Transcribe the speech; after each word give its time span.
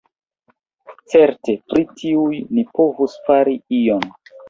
Certe 1.15 1.55
pri 1.73 1.85
tiuj 2.01 2.43
ni 2.55 2.67
povus 2.81 3.23
fari 3.31 3.59
ion. 3.85 4.15